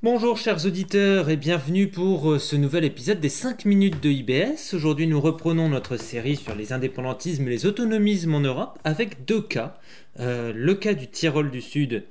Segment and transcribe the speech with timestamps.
[0.00, 4.72] Bonjour chers auditeurs et bienvenue pour euh, ce nouvel épisode des 5 minutes de IBS.
[4.72, 9.42] Aujourd'hui nous reprenons notre série sur les indépendantismes et les autonomismes en Europe avec deux
[9.42, 9.76] cas.
[10.20, 12.04] Euh, le cas du Tyrol du Sud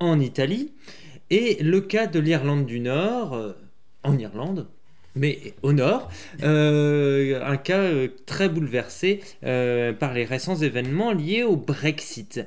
[0.00, 0.72] en Italie
[1.30, 3.52] et le cas de l'Irlande du Nord euh,
[4.02, 4.66] en Irlande.
[5.16, 6.08] Mais au nord,
[6.42, 7.90] un cas
[8.26, 12.40] très bouleversé par les récents événements liés au Brexit.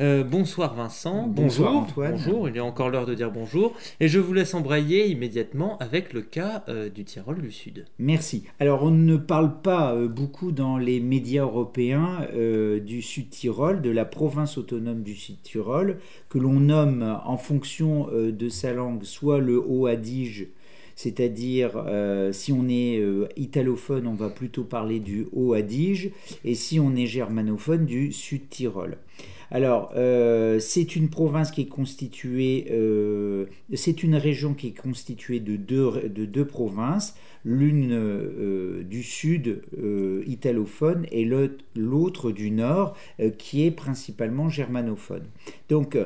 [0.00, 1.26] Euh, bonsoir Vincent.
[1.26, 2.12] Bonjour Antoine.
[2.12, 3.74] Bonjour, il est encore l'heure de dire bonjour.
[4.00, 7.84] Et je vous laisse embrayer immédiatement avec le cas euh, du Tyrol du Sud.
[7.98, 8.44] Merci.
[8.60, 12.26] Alors on ne parle pas euh, beaucoup dans les médias européens
[12.84, 15.98] du Sud Tyrol, de la province autonome du Sud Tyrol,
[16.30, 19.86] que l'on nomme en fonction de sa langue soit le Haut
[21.02, 21.82] C'est-à-dire
[22.32, 23.02] si on est
[23.38, 26.10] italophone, on va plutôt parler du Haut Adige,
[26.44, 28.98] et si on est germanophone, du Sud Tyrol.
[29.52, 35.40] Alors, euh, c'est une province qui est constituée, euh, c'est une région qui est constituée
[35.40, 39.62] de deux, de deux provinces, l'une euh, du sud
[40.26, 41.24] italophone et
[41.74, 42.94] l'autre du nord
[43.38, 45.24] qui est principalement germanophone.
[45.68, 45.96] Donc,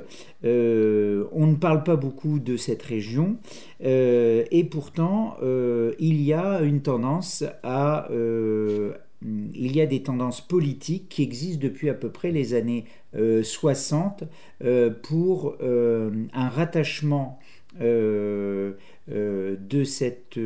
[0.43, 3.37] on ne parle pas beaucoup de cette région
[3.81, 5.37] et pourtant,
[5.99, 8.09] il y a une tendance à
[9.25, 14.23] il y a des tendances politiques qui existent depuis à peu près les années 60
[14.23, 14.27] euh,
[14.67, 17.39] euh, pour euh, un rattachement
[17.81, 18.77] de,
[19.85, 20.39] cette,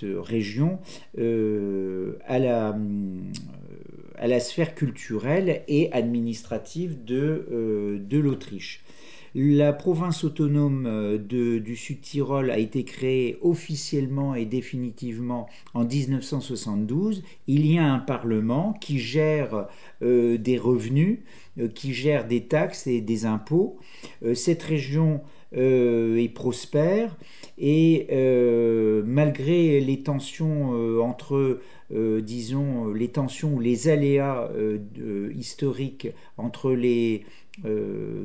[0.00, 0.78] région
[2.28, 8.84] à, la, sphère culturelle et administrative de l'Autriche.
[9.38, 17.22] La province autonome euh, du Sud-Tyrol a été créée officiellement et définitivement en 1972.
[17.46, 19.66] Il y a un parlement qui gère
[20.00, 21.18] euh, des revenus,
[21.58, 23.76] euh, qui gère des taxes et des impôts.
[24.32, 25.20] cette région
[25.56, 27.16] est prospère
[27.58, 28.06] et
[29.04, 34.50] malgré les tensions entre disons les tensions ou les aléas
[35.34, 37.24] historiques entre les
[37.64, 38.24] euh,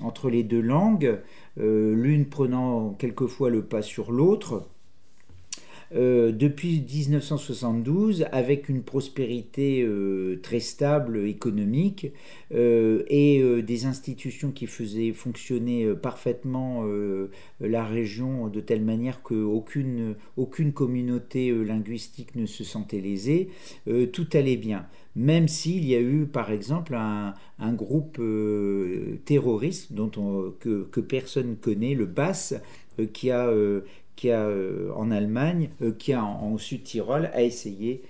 [0.00, 1.18] entre les deux langues,
[1.58, 4.68] euh, l'une prenant quelquefois le pas sur l'autre.
[5.92, 9.86] Euh, depuis 1972, avec une prospérité
[10.42, 12.12] très stable économique
[12.52, 16.84] et des institutions qui faisaient fonctionner parfaitement
[17.60, 23.48] la région de telle manière qu'aucune aucune communauté linguistique ne se sentait lésée,
[24.12, 24.86] tout allait bien.
[25.16, 30.08] Même s'il y a eu par exemple un, groupe euh, terroriste dont
[30.60, 32.54] que, personne ne connaît, le BAS,
[33.00, 33.80] euh, qui a, euh,
[34.20, 34.46] qui a
[34.94, 38.02] en Allemagne, qui a en, Sud-Tyrol, a essayé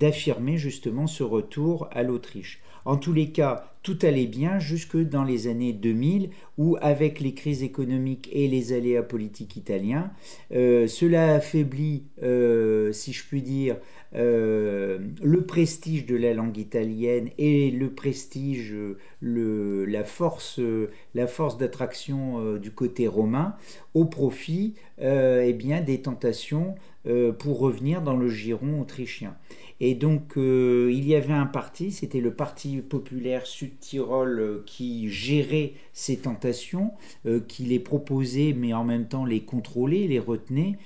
[0.00, 2.60] d'affirmer justement ce retour à l'Autriche.
[2.84, 7.34] En tous les cas, tout allait bien jusque dans les années 2000 où, avec les
[7.34, 10.10] crises économiques et les aléas politiques italiens,
[10.50, 13.76] cela affaiblit, si je puis dire,
[14.14, 18.74] euh, le prestige de la langue italienne et le prestige,
[19.20, 20.60] le, la force,
[21.14, 23.54] la force d'attraction euh, du côté romain
[23.94, 26.74] au profit euh, eh bien, des tentations
[27.38, 29.34] pour revenir dans le giron autrichien.
[29.80, 35.08] Et donc, euh, il y avait un parti, c'était le Parti populaire Sud-Tyrol euh, qui
[35.08, 36.92] gérait ces tentations,
[37.26, 40.78] euh, qui les proposait, mais en même temps les contrôlait, les retenait,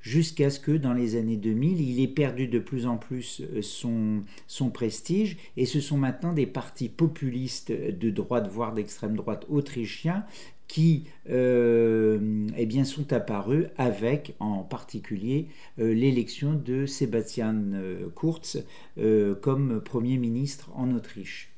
[0.00, 4.22] jusqu'à ce que dans les années 2000, il ait perdu de plus en plus son,
[4.46, 5.36] son prestige.
[5.56, 10.24] Et ce sont maintenant des partis populistes de droite, voire d'extrême droite autrichiens,
[10.68, 15.46] qui euh, eh bien, sont apparus avec en particulier
[15.80, 18.62] euh, l'élection de Sebastian euh, Kurz
[19.40, 21.50] comme Premier ministre en Autriche.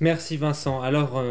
[0.00, 0.80] Merci Vincent.
[0.80, 1.22] Alors,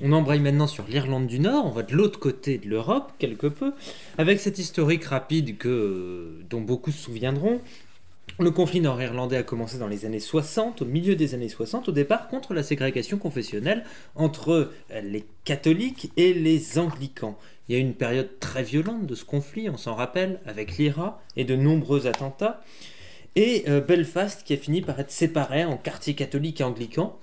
[0.00, 3.46] on embraye maintenant sur l'Irlande du Nord, on va de l'autre côté de l'Europe quelque
[3.46, 3.72] peu,
[4.18, 7.60] avec cette historique rapide que, dont beaucoup se souviendront.
[8.40, 11.92] Le conflit nord-irlandais a commencé dans les années 60, au milieu des années 60, au
[11.92, 13.82] départ contre la ségrégation confessionnelle
[14.14, 14.70] entre
[15.02, 17.36] les catholiques et les anglicans.
[17.68, 20.76] Il y a eu une période très violente de ce conflit, on s'en rappelle, avec
[20.78, 22.62] l'IRA et de nombreux attentats.
[23.34, 27.18] Et euh, Belfast qui a fini par être séparé en quartiers catholiques et anglicans,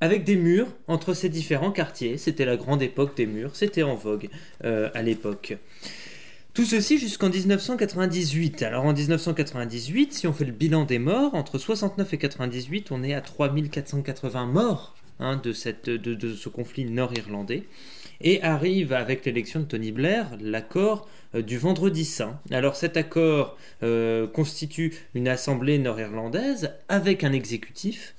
[0.00, 2.16] avec des murs entre ces différents quartiers.
[2.16, 4.28] C'était la grande époque des murs, c'était en vogue
[4.64, 5.56] euh, à l'époque.
[6.52, 8.62] Tout ceci jusqu'en 1998.
[8.62, 13.04] Alors en 1998, si on fait le bilan des morts, entre 69 et 98, on
[13.04, 17.68] est à 3480 morts hein, de, cette, de, ce conflit nord-irlandais.
[18.20, 22.40] Et arrive avec l'élection de Tony Blair l'accord euh, du Vendredi Saint.
[22.50, 28.14] Alors cet accord euh, constitue une assemblée nord-irlandaise avec un exécutif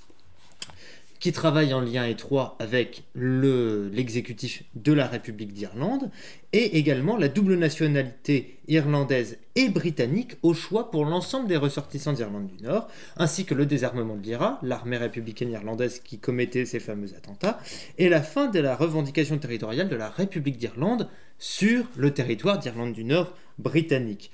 [1.21, 6.09] qui travaille en lien étroit avec l'exécutif de la République d'Irlande,
[6.51, 12.47] et également la double nationalité irlandaise et britannique au choix pour l'ensemble des ressortissants d'Irlande
[12.47, 12.88] du Nord,
[13.18, 17.59] ainsi que le désarmement de l'IRA, l'armée républicaine irlandaise qui commettait ces fameux attentats,
[18.00, 21.07] et la fin de la revendication territoriale de la République d'Irlande
[21.38, 24.31] sur le territoire d'Irlande du Nord britannique.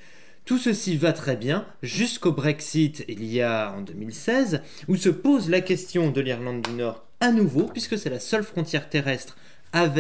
[0.48, 5.50] Tout ceci va très bien jusqu'au Brexit il y a en 2016, où se pose
[5.50, 9.36] la question de l'Irlande du Nord à nouveau, puisque c'est la seule frontière terrestre
[9.74, 9.98] entre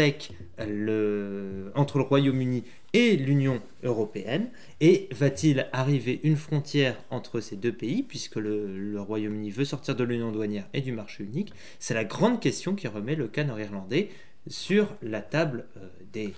[0.57, 2.63] le Royaume-Uni
[2.93, 4.47] et l'Union européenne.
[4.79, 10.05] Et va-t-il arriver une frontière entre ces deux pays, puisque le, Royaume-Uni veut sortir de
[10.05, 11.51] l'Union douanière et du marché unique?
[11.77, 14.11] C'est la grande question qui remet le cas nord-irlandais
[14.47, 16.33] sur la table euh, des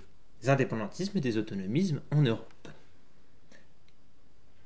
[0.48, 2.52] indépendantismes et des autonomismes en Europe.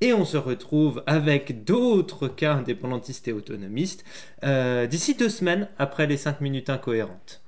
[0.03, 4.03] Et on se retrouve avec d'autres cas indépendantistes et autonomistes
[4.43, 7.42] euh, d'ici deux semaines après les 5 minutes incohérentes.